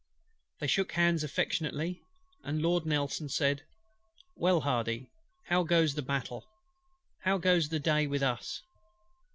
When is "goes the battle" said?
5.61-6.49